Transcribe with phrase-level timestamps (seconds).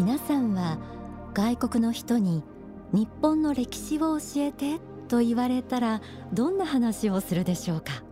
[0.00, 0.78] 皆さんは
[1.34, 2.42] 外国の人に
[2.90, 6.00] 日本の歴史を教えてと言われたら
[6.32, 8.02] どんな話をするでしょうか。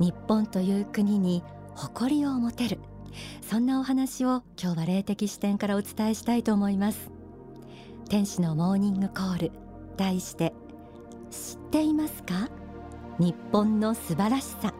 [0.00, 2.78] 日本という国に誇りを持てる。
[3.42, 7.10] そんなお話を今日は霊的視点からお伝えしたいと思います。
[8.08, 9.52] 天使のモーニングコール。
[9.98, 10.54] 題して
[11.30, 12.48] 知っていますか？
[13.18, 14.72] 日本の素晴らしさ、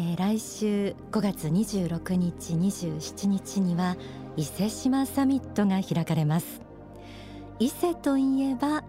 [0.00, 3.96] えー、来週5月26日27日には
[4.36, 6.60] 伊勢志摩サミットが開かれます。
[7.58, 8.84] 伊勢といえば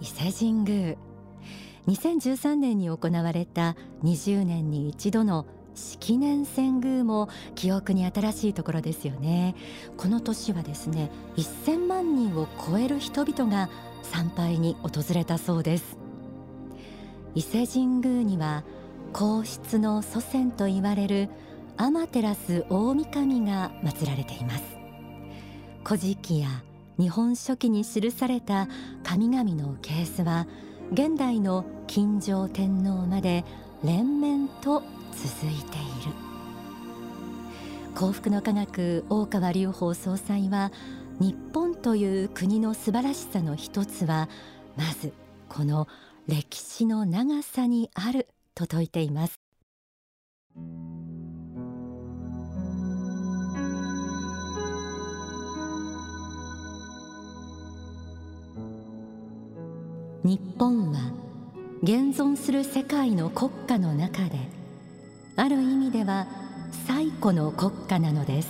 [0.00, 0.96] 伊勢神宮。
[1.86, 9.54] 2013年に行われた20年に一度の式年遷宮も記憶に新しいところですよね。
[9.96, 13.70] この年はですね1000万人を超える人々が
[14.02, 15.96] 参拝に訪れたそうです。
[17.36, 18.64] 伊勢神宮には
[19.18, 21.28] 皇室の祖先と言われる
[21.76, 24.62] 天照大神が祀られています。
[25.82, 26.46] 古事記や
[27.00, 28.68] 日本書紀に記された
[29.02, 30.46] 神々のケースは
[30.92, 33.44] 現代の金城天皇まで
[33.82, 36.12] 連綿と続いている。
[37.96, 40.70] 幸福の科学大川隆法総裁は
[41.18, 44.28] 日本という国の素晴らしさの一つは
[44.76, 45.12] まず
[45.48, 45.88] この
[46.28, 49.40] 歴史の長さにあると説いています。
[60.24, 61.12] 日本は
[61.82, 64.36] 現存する世界の国家の中で
[65.36, 66.26] ある意味では
[66.86, 68.48] 最古の国家なのです。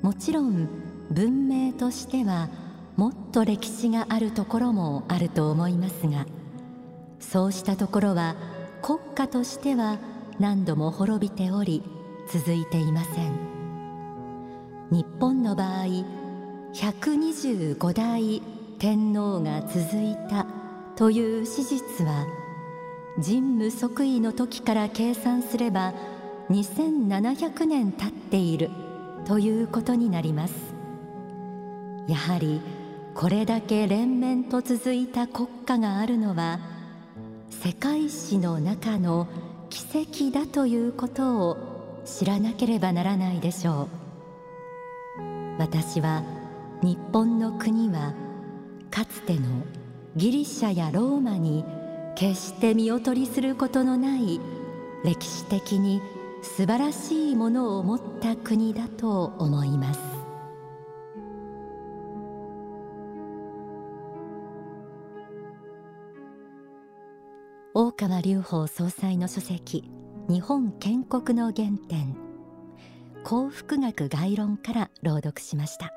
[0.00, 0.68] もちろん
[1.10, 2.48] 文明としては
[2.96, 6.26] もっと歴史があるところもあると思いますが
[7.20, 8.36] そうしたところは
[8.82, 9.98] 国家としては
[10.38, 11.82] 何度も滅びており
[12.30, 13.56] 続いていません。
[14.90, 15.86] 日本の場合
[16.72, 18.42] 125代
[18.78, 20.46] 天皇が続いた
[20.94, 22.26] という史実は
[23.16, 25.94] 神武即位の時から計算すれば
[26.50, 28.70] 2700年経っている
[29.24, 30.54] ということになります。
[32.06, 32.60] やはり
[33.14, 36.60] これだけ連綿と続いた国家があるのは
[37.50, 39.28] 世界史の中の
[39.70, 43.88] 奇跡だということを知らなければならないでしょう。
[45.58, 46.22] 私は
[46.82, 48.14] 日本の国は
[48.90, 49.64] かつての
[50.16, 51.64] ギリシャやローマに
[52.14, 54.40] 決して見劣りすることのない
[55.04, 56.00] 歴史的に
[56.42, 60.15] 素晴らしいものを持った国だと思います。
[67.78, 69.84] 大川隆法総裁の書籍
[70.30, 72.16] 日本建国の原点。
[73.22, 75.92] 幸福学概論から朗読しました。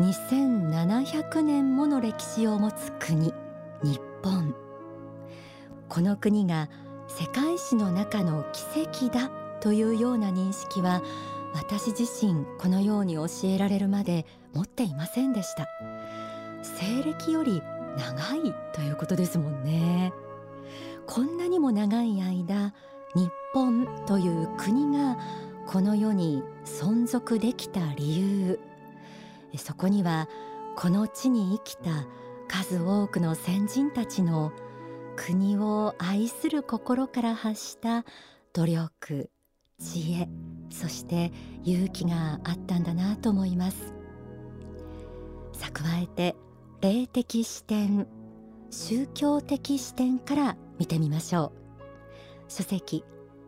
[0.00, 3.32] 2700年もの歴史を持つ国
[3.84, 4.52] 日本。
[5.88, 6.68] この国が
[7.06, 9.30] 世界史の中の奇跡だ
[9.60, 11.02] というような認識は
[11.54, 15.68] 私自身このように教えられるまで持っていませんでした。
[16.64, 17.62] 西暦より
[17.96, 20.12] 長いということですもんね。
[21.06, 22.72] こんなにも長い間
[23.14, 25.18] 日本という国が
[25.66, 28.60] この世に存続できた理由。
[29.56, 30.28] そこには
[30.76, 32.06] この地に生きた
[32.48, 34.52] 数多くの先人たちの
[35.16, 38.04] 国を愛する心から発した
[38.54, 39.30] 努力
[39.78, 40.28] 知恵
[40.70, 41.32] そして
[41.64, 43.94] 勇気があったんだなと思います。
[45.52, 46.34] さ加えて
[46.80, 48.06] 霊的視点
[48.70, 51.52] 宗教的視点から見てみましょ
[52.48, 52.50] う。
[52.50, 53.04] 書籍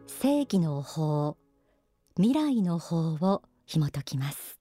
[0.07, 1.37] 正義の法
[2.17, 4.61] 未来の法を紐解きます。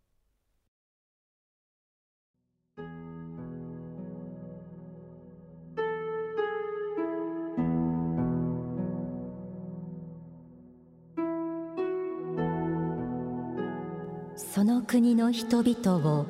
[14.36, 16.26] その国の人々を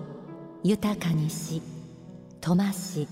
[0.62, 1.62] 豊かにし
[2.42, 3.08] 富まし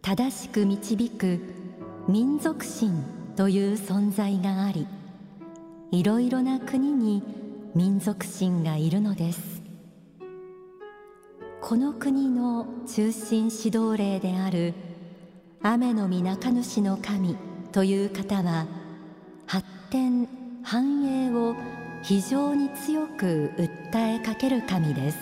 [0.00, 1.55] 正しく導く
[2.08, 3.02] 民族心
[3.34, 4.86] という存在があり
[5.90, 7.20] いろいろな国に
[7.74, 9.60] 民族心がいるのです。
[11.60, 14.72] この国の中心指導霊である
[15.62, 17.36] 雨の御中主の神
[17.72, 18.68] という方は
[19.46, 20.28] 発展
[20.62, 21.56] 繁栄を
[22.04, 25.18] 非常に強く訴えかける神です。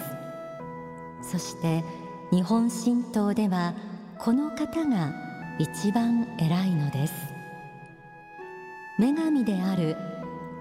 [1.22, 1.82] そして
[2.30, 3.72] 日本神道では
[4.18, 7.34] この方が一番偉いのです。
[8.98, 9.96] 女神である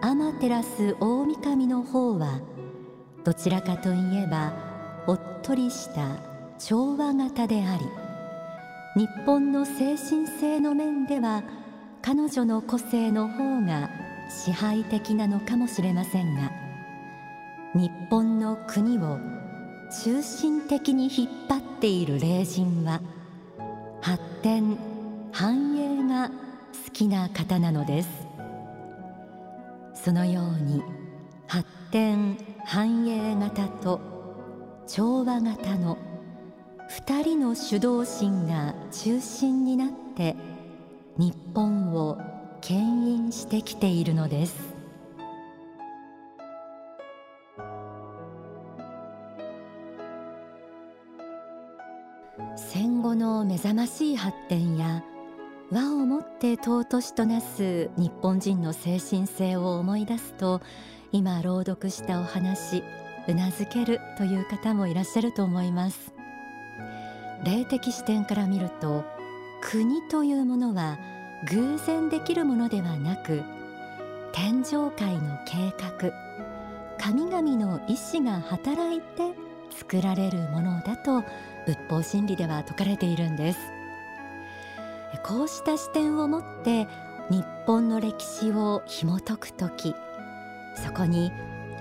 [0.01, 2.41] 天照大神の方は
[3.23, 4.53] どちらかといえば
[5.07, 6.17] おっとりした
[6.59, 7.85] 調和型であり
[8.95, 11.43] 日本の精神性の面では
[12.01, 13.89] 彼女の個性の方が
[14.29, 16.51] 支配的なのかもしれませんが
[17.75, 19.19] 日本の国を
[20.03, 22.99] 中心的に引っ張っている霊人は
[24.03, 24.77] 発展
[25.31, 28.09] 繁栄が好きな方なのです。
[29.93, 30.83] そのように
[31.47, 34.01] 発展繁栄型と
[34.87, 35.97] 調和型の
[36.89, 40.35] 2人の主導心が中心になって
[41.17, 42.19] 日本を
[42.59, 42.77] 牽
[43.07, 44.72] 引してきているのです。
[53.63, 55.03] 後の目覚ましい発展や
[55.71, 60.61] 和をもって尊しとなす日本人の精神性を思い出すと
[61.13, 62.83] 今朗読したお話
[63.27, 66.13] うなずけるという方もいらっしゃると思います。
[67.45, 69.05] 霊的視点から見ると
[69.61, 70.97] 国というものは
[71.49, 73.43] 偶然できるものではなく
[74.33, 76.11] 天上界の計画
[76.97, 79.33] 神々の意志が働いて
[79.71, 81.23] 作られるものだと
[81.65, 83.59] 仏法真理では説かれているんです。
[85.23, 86.87] こうした視点を持って
[87.29, 89.95] 日本の歴史を紐解くとき
[90.75, 91.31] そこに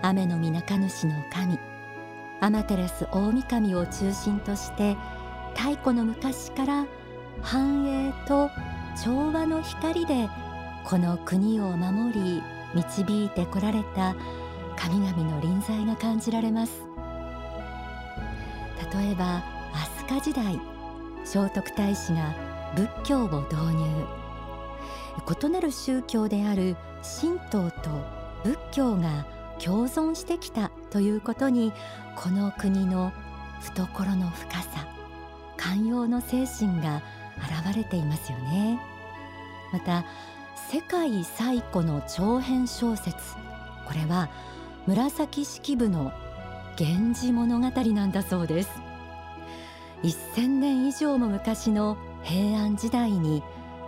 [0.02, 1.58] 雨の御中主の神
[2.40, 4.96] アマテレス大神を中心として
[5.54, 6.86] 太古の昔から
[7.40, 8.50] 繁栄と
[9.02, 10.28] 調和の光で
[10.84, 12.42] この国を守り
[12.74, 14.14] 導いてこられた
[14.76, 16.72] 神々の臨在が感じられます。
[18.92, 19.42] 例えば
[20.12, 20.60] 飛鳥時代
[21.24, 22.34] 聖徳太子が
[22.76, 24.06] 仏教を導入。
[25.46, 26.76] 異なる宗教である
[27.20, 27.90] 神道と
[28.44, 29.26] 仏教が
[29.58, 31.72] 共存してきたということに
[32.16, 33.12] この国の
[33.60, 34.86] 懐の深さ
[35.56, 37.02] 寛容の精神が
[37.64, 38.80] 現れていますよね。
[39.72, 40.04] また
[40.70, 43.16] 世界最古の長編小説
[43.86, 44.28] これは
[44.86, 46.12] 紫式部の
[46.78, 48.91] 源氏物語なんだそうです。
[50.08, 53.42] 1000年以上も昔の平安時代に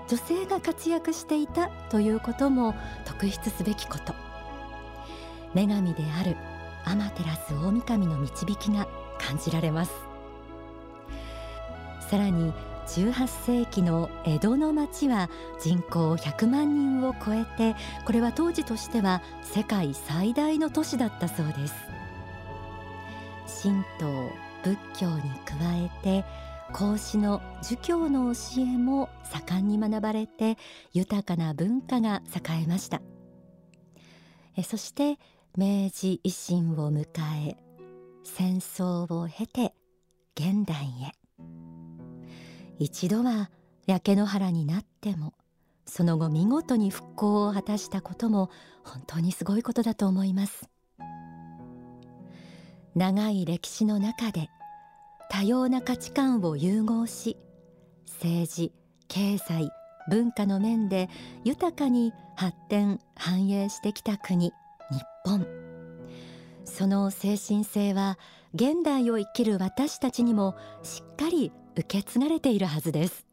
[0.08, 2.74] 女性が活躍していたということも
[3.04, 4.14] 特筆すべきこと。
[5.54, 6.36] 女神である
[6.84, 8.86] 天照大神の導きが
[9.18, 9.92] 感じられます。
[12.10, 12.52] さらに
[12.86, 17.74] 18世紀の江戸の町は人口100万人を超えて
[18.04, 21.74] これは当時としては世界最大の都市だったそうです。
[23.62, 24.30] 神道
[24.64, 26.24] 仏教に加えて
[26.72, 30.56] 孔子の儒教の教えも盛んに学ばれて
[30.92, 33.02] 豊かな文化が栄えました。
[34.64, 35.18] そして
[35.56, 37.04] 明治維新を迎
[37.46, 37.56] え
[38.24, 39.74] 戦争を経て
[40.34, 41.12] 現代へ。
[42.78, 43.50] 一度は
[43.86, 45.34] 焼け野原になっても
[45.86, 48.50] その後見事に復興を果たしたことも
[48.82, 50.68] 本当にすごいことだと思います。
[52.94, 54.48] 長い歴史の中で
[55.28, 57.36] 多様な価値観を融合し
[58.06, 58.72] 政治
[59.08, 59.70] 経済
[60.08, 61.08] 文化の面で
[61.44, 64.52] 豊かに発展繁栄してきた国
[64.90, 65.46] 日本。
[66.64, 68.18] その精神性は
[68.54, 73.26] 現代を生きる私たちにもしっかり受け継がれているはずです。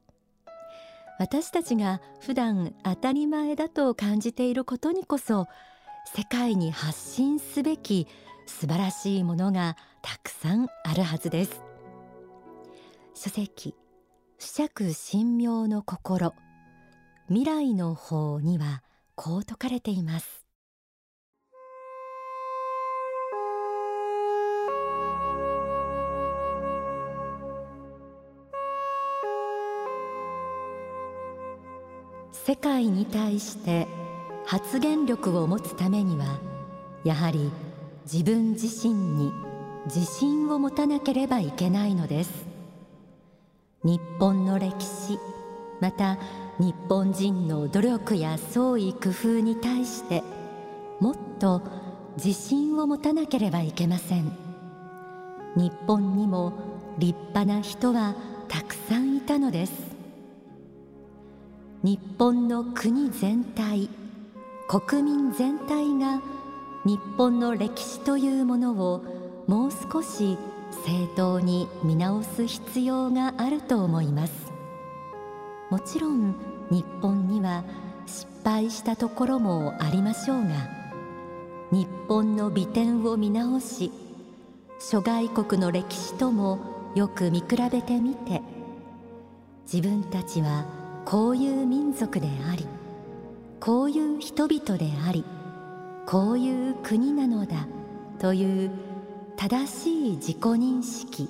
[1.19, 5.47] 私たちが普段当たり前だと感じていることにこそ
[6.15, 8.07] 世界に発信すべき
[8.45, 11.61] 素晴らしいものがたくさんあるはずです。
[13.13, 13.75] 書籍
[14.37, 16.33] 不釈神妙の心。
[17.27, 18.83] 未来の方には
[19.15, 20.45] こう説かれています。
[32.31, 33.87] 世界に対して
[34.45, 36.39] 発言力を持つためには
[37.03, 37.51] やはり
[38.03, 39.31] 自分自身に
[39.85, 42.45] 自信を持たなければいけないのです。
[43.83, 45.17] 日本の歴史
[45.79, 46.17] また
[46.59, 50.23] 日本人の努力や創意工夫に対して
[50.99, 51.63] もっと
[52.17, 54.31] 自信を持たなければいけません。
[55.55, 56.53] 日本にも
[56.97, 58.15] 立派な人は
[58.47, 59.73] たくさんいたのです。
[61.83, 63.89] 日本の国全体
[64.67, 66.21] 国民全体が
[66.85, 69.03] 日本の歴史というものを
[69.47, 70.37] もう少し
[70.85, 74.51] 正当に見直す必要があると思います。
[75.71, 76.35] もちろん
[76.69, 77.63] 日本には
[78.05, 80.49] 失敗したところもありましょうが
[81.71, 83.89] 日本の美点を見直し
[84.77, 88.41] 諸外国の歴史ともよく見比べてみて
[89.63, 90.65] 自分たちは
[91.05, 92.67] こういう民族であり
[93.61, 95.23] こういう人々であり
[96.11, 97.69] こういう国なのだ
[98.19, 98.71] という
[99.37, 101.29] 正しい自己認識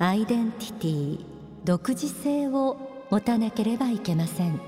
[0.00, 1.24] アイデンティティ
[1.62, 4.60] 独自性を持たなければいけません。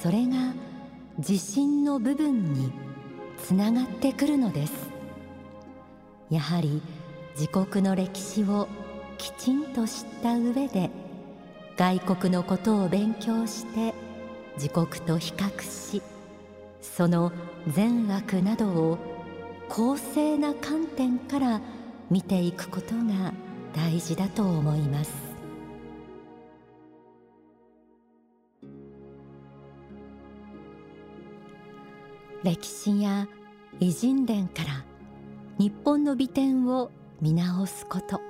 [0.00, 0.54] それが
[1.18, 2.70] 自信の部分に
[3.36, 4.72] つながってくるのです。
[6.30, 6.80] やはり
[7.34, 8.68] 自国の歴史を
[9.18, 10.88] きちんと知った上で
[11.76, 13.92] 外国のことを勉強して
[14.54, 16.00] 自国と比較し
[16.94, 17.32] その
[17.68, 18.98] 善悪などを
[19.68, 21.60] 公正な観点から
[22.10, 23.34] 見ていくことが
[23.74, 25.12] 大事だと思います。
[32.42, 33.26] 歴史や
[33.80, 34.84] 偉人伝から
[35.58, 36.90] 日本の美点を
[37.20, 38.20] 見直すこと。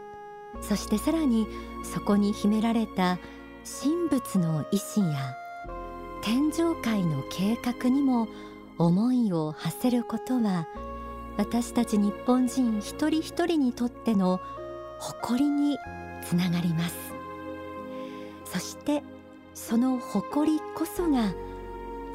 [0.62, 1.46] そしてさらに
[1.84, 3.18] そこに秘められた
[3.82, 5.34] 神仏の意志や
[6.26, 8.26] 天上界の計画にも
[8.78, 10.66] 思いを馳せることは
[11.36, 14.40] 私たち日本人一人一人にとっての
[14.98, 15.78] 誇りに
[16.24, 16.96] つながります。
[18.44, 19.04] そして
[19.54, 21.32] その誇りこそが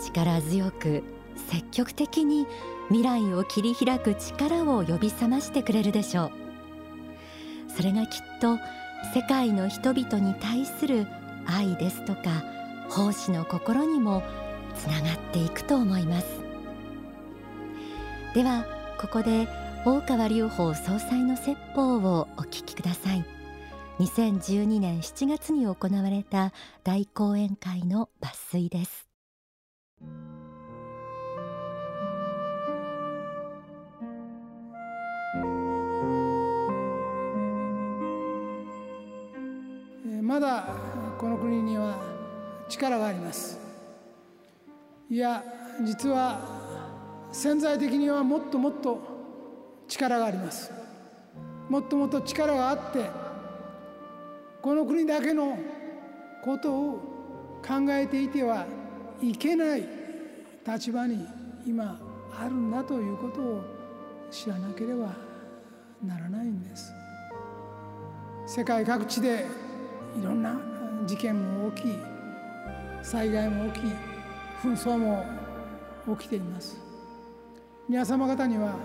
[0.02, 1.04] 力強く
[1.50, 2.46] 積極的に
[2.90, 6.32] 未来を切り開く力を呼び覚ましてくれるでしょう。
[7.70, 8.58] それがきっと
[9.16, 11.08] 世界の人々に対する
[11.46, 12.60] 愛ですとか
[12.92, 14.22] 奉仕の心にも
[14.76, 16.28] つながっていくと思います。
[18.34, 18.66] では
[19.00, 19.48] ここで
[19.86, 23.26] 大川隆法総裁の説法をお聞きください。
[24.00, 26.52] 2012年7月に行われた
[26.84, 29.08] 大講演会の抜粋です。
[40.22, 40.66] まだ
[41.18, 42.21] この国には
[42.72, 43.60] 力があります。
[45.10, 45.44] いや
[45.84, 46.40] 実は
[47.34, 48.98] 潜在的にはもっともっと
[49.90, 50.72] 力があります。
[51.70, 53.10] もっともっと力があって
[54.62, 55.58] この国だけの
[56.44, 58.66] ことを考えていては
[59.22, 59.84] いけない
[60.66, 61.28] 立場に
[61.66, 62.00] 今
[62.34, 63.64] あるんだということを
[64.32, 65.14] 知らなければ
[66.06, 66.94] ならないんです。
[68.48, 69.46] 世界各地で
[70.20, 70.60] いろんな
[71.06, 72.11] 事件も起きい
[73.04, 73.84] 災害も起き
[74.64, 75.26] 紛争も
[76.18, 76.80] 起きています。
[77.90, 78.76] 皆様方には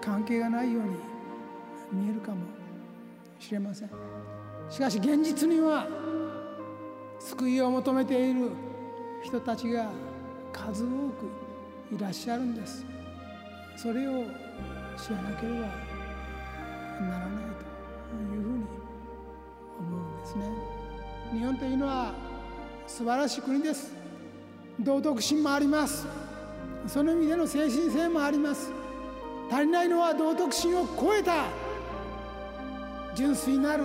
[0.00, 0.96] 関係がないように
[1.92, 2.38] 見えるかも
[3.38, 3.90] しれません。
[4.68, 5.86] しかし現実には
[7.18, 8.50] 救いを求めている
[9.22, 9.90] 人たちが
[10.52, 12.84] 数多くいらっしゃるんです。
[13.76, 14.24] それを
[14.96, 17.44] 知らなければならない
[18.08, 18.64] というふうに
[19.78, 20.50] 思うんですね。
[21.32, 22.29] 日本というのは
[22.90, 23.92] 素晴らしい国です。
[24.80, 26.06] 道徳心もあります。
[26.88, 28.72] その意味での精神性もあります。
[29.48, 31.44] 足りないのは道徳心を超えた。
[33.14, 33.84] 純粋なる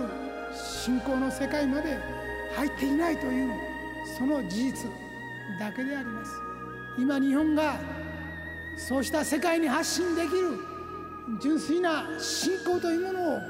[0.52, 1.96] 信仰の世界まで
[2.56, 3.52] 入っていないという
[4.18, 4.90] その事実
[5.60, 6.32] だけであります。
[6.98, 7.76] 今日本が
[8.76, 10.58] そうした世界に発信できる
[11.40, 13.40] 純粋な信仰というものを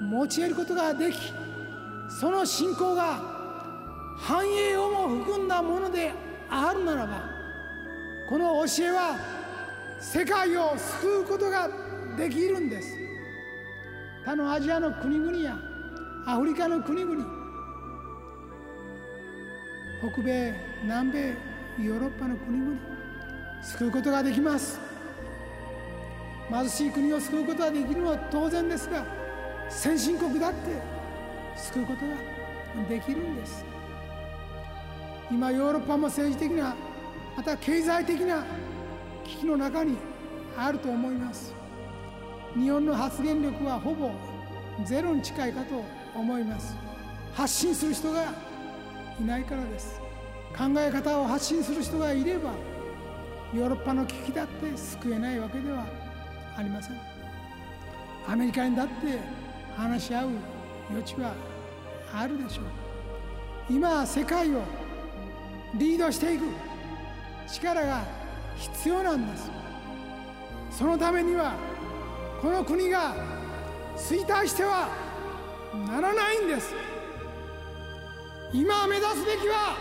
[0.00, 1.32] 持ち得ることができ
[2.20, 3.35] その信仰が
[4.18, 6.12] 繁栄をも含んだもので
[6.48, 7.30] あるならば
[8.28, 9.18] この教えは
[10.00, 11.68] 世界を救うことが
[12.16, 12.96] できるんです。
[14.24, 15.56] 他のアジアの国々や
[16.26, 17.24] アフリカの国々
[20.12, 21.34] 北米南米
[21.80, 22.76] ヨーロッパの国々
[23.62, 24.80] 救うことができます。
[26.50, 29.04] 貧しい国を救うことができるのは当然ですが
[29.68, 30.56] 先進国だって
[31.56, 33.75] 救うことができるんです。
[35.30, 36.74] 今ヨーロッパも政治的な
[37.36, 38.44] また経済的な
[39.24, 39.96] 危機の中に
[40.56, 41.54] あると思います。
[42.54, 44.10] 日本の発言力はほぼ
[44.84, 46.76] ゼロに近いかと思います。
[47.34, 48.32] 発信する人が
[49.20, 50.00] いないからです。
[50.56, 52.52] 考え方を発信する人がいれば
[53.52, 55.84] ヨーロッパの危機だって救えないわけでは
[56.56, 56.96] ありません。
[58.28, 58.92] アメリカにだって
[59.76, 60.28] 話し合う
[60.88, 61.32] 余地は
[62.14, 62.64] あるでしょう。
[63.68, 64.62] 今世界を
[65.74, 66.44] リードしていく。
[67.48, 68.02] 力が
[68.56, 69.50] 必要なんです。
[70.70, 71.54] そのためには
[72.42, 73.14] この国が
[73.96, 74.88] 衰退しては
[75.88, 76.74] ならないんです。
[78.52, 79.76] 今目指すべきは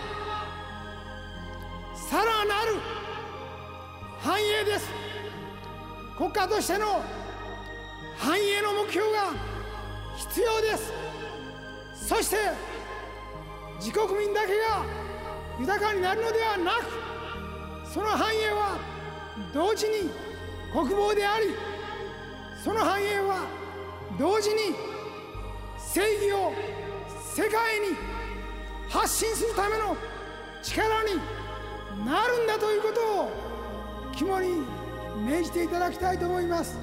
[1.96, 2.76] さらなる
[4.20, 4.90] 繁栄です。
[6.18, 7.04] 国家としての
[8.18, 9.34] 繁栄の目標が
[10.16, 10.94] 必要です。
[11.96, 12.38] そして
[13.80, 15.05] 自国民だけが
[15.60, 18.78] 豊かになるのではなくその繁栄は
[19.54, 20.10] 同時に
[20.72, 21.46] 国防であり
[22.64, 23.46] その繁栄は
[24.20, 24.76] 同時に
[25.78, 26.52] 正義を
[27.34, 27.96] 世界に
[28.90, 29.96] 発信するための
[30.62, 33.30] 力になるんだということを
[34.14, 34.66] 肝に
[35.26, 36.78] 銘じていただきたいと思います。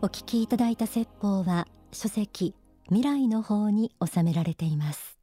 [0.00, 2.54] お聞きいただいた説法は書籍
[2.88, 5.18] 未来の方に収められています。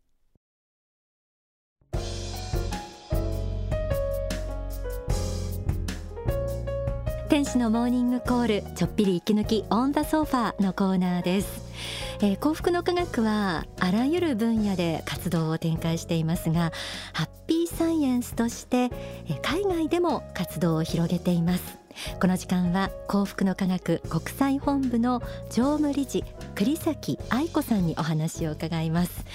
[7.27, 11.65] 天使のモーニングコールちょっぴり息抜きオンダソファーのコーナーです。
[12.22, 16.72] えー、幸福の科学はあらゆる分野で活動を展開していますが
[17.12, 18.89] ハッピーサイエンスとして、
[19.27, 21.84] えー、海外でも活動を広げています。
[22.19, 26.23] この時間は幸福の科学国際本部の常務理事
[26.55, 29.25] 栗崎愛子さんにお話を伺います、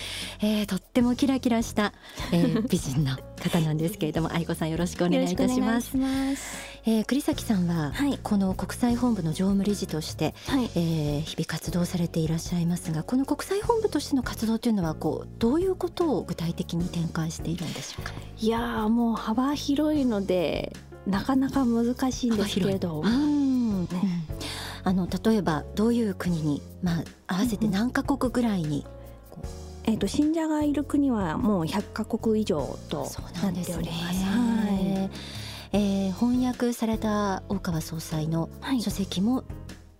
[0.41, 1.93] えー、とってもキラキラした、
[2.33, 5.97] えー、 美人の方なんですけれども愛子さんよろしくお願いいたします。
[6.87, 18.13] えー、栗崎さんは、はい、この国際本部の常務理事として、はい、えー、日々活動されていらっしゃいますがこの国際本部としての活動というのはこうどういうことを具体的に展開しているんでしょうか？
[18.41, 20.73] いやもう幅広いので
[21.11, 23.83] なかなか難しいんですけれど、うん。
[23.85, 23.89] ね、
[24.85, 28.87] あの例えばどういう国に、まあ、合わせて何カ国ぐらいに、
[29.85, 33.11] えーと、信者がいる国はもう100カ国以上と
[33.43, 34.25] なっております。
[34.25, 35.11] はい。
[35.73, 38.49] えー、翻訳された大川総裁の
[38.81, 39.45] 書籍も、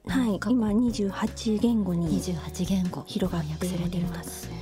[0.07, 3.05] はい、はい、今28言語に28言語。
[3.07, 4.60] 広がっております。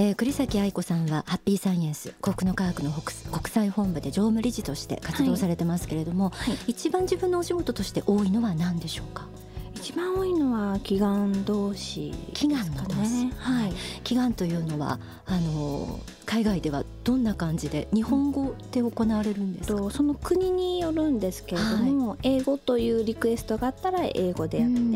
[0.00, 6.54] えー、栗崎愛子さんはハッピーサイエンス幸福の科学の国際本部で常務理事として活動されてますけれども、はい。
[6.54, 9.26] はい、一番自分のお仕事として多いのは何でしょうか？
[9.74, 13.72] 一番多いのは祈願同士、ね、祈願の同士、はい、
[14.04, 24.92] 祈願というのはあの海外ではどんな感じで日本語で行われるんですか、うん、その国によるんですけれども、はい、英語というリクエストがあったら英語でやって、うん、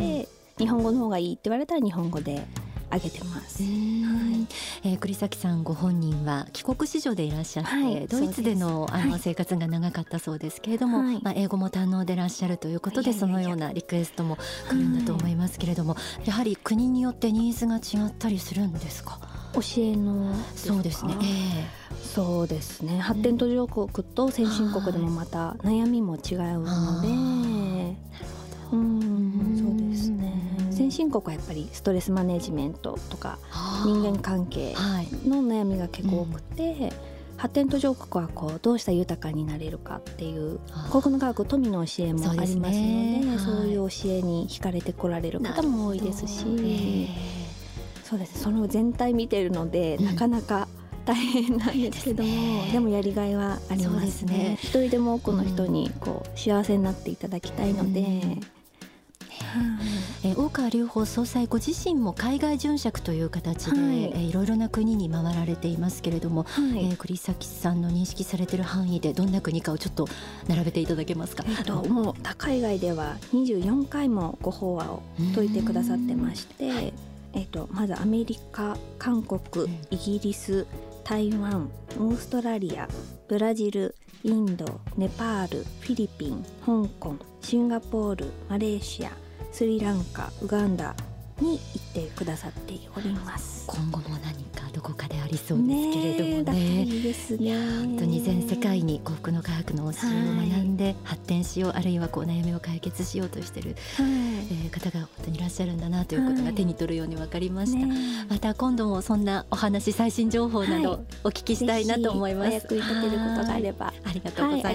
[0.58, 2.46] 日本語の方がいいって言われたら日本語で
[2.92, 3.62] 上げてます。
[3.62, 3.70] はい、
[4.84, 14.36] えー、栗崎さんご本人は帰国子女でいらっしゃって、はい、ドイツでのあの生活が長かったそうですけれども、はい、まあ英語も堪能でいらっしゃるということでそのようなリクエストも
[14.68, 19.18] 来るんだと思いますけれども、やはり国によってニーズが違ったりするんですか？
[19.54, 20.34] 教えの。
[20.56, 21.14] そうですね。
[21.20, 22.98] えー、そうですね。
[22.98, 27.08] 発展途上国と先進国でもまた悩みも違うので。
[27.08, 27.14] な
[28.20, 28.26] る
[28.70, 28.78] ほど。
[28.78, 29.11] うん、
[30.92, 30.96] ね。
[30.96, 33.38] 先進国はやっぱりストレスマネジメントとか
[33.84, 34.74] 人間関係
[35.26, 36.92] の悩みが結構多くて、
[37.38, 43.38] 発展途上国はこうどうしたら豊かになれるかっていう国の科学富の教えもありますのでそう、ね。
[43.38, 46.44] そういう教えに惹かれてこられる方も多いですし、
[48.04, 48.40] そうです。
[48.40, 50.68] その全体見てるので、なかなか
[51.04, 54.58] 大変なんですけども、でもやりがいはありますね。
[54.60, 58.38] 一人でも多くの人にこう幸せになっていただきたいので。
[60.24, 64.04] えー、大川隆法総裁ご自身も海外巡借という形で、はい。
[64.04, 70.06] えー、いろいろな国に回られていますけれども、はい、えー、栗崎さんの認識されている範囲でどんな国かをちょっと
[70.48, 71.44] 並べていただけますか？
[71.48, 75.02] えっと、もう海外では24回もご法話を
[75.34, 76.92] 説いてくださってまして、
[77.32, 80.66] えっと、まずアメリカ韓国イギリス
[81.04, 82.88] 台湾オーストラリア
[83.28, 89.10] ブラジルインドネパールフィリピン香港シンガポールマレーシア
[89.52, 90.94] スリランカウガンダ
[91.40, 91.58] に
[91.94, 93.66] 行ってくださっております。
[93.66, 96.84] 今後も何かどこかでありそうですけれどもね。
[96.84, 97.54] ねですね。
[97.82, 113.92] 本当に全世界に幸福の科学の教えを学んで発展しよう、はい、あるいはこう悩みを解決しようとしている、はい、えー、方が本当にいらっしゃるんだなということが手に取るように分かりました、はいね、また今度もそんなお話最新情報などお聞きしたいなと思います、お役に立てることがあれば。
[114.04, 114.70] ありがとうござ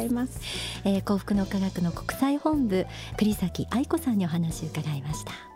[0.00, 0.40] います,、
[0.84, 2.86] えー、幸福の科学の国際本部
[3.16, 5.51] 栗崎愛子さんにお話を伺いました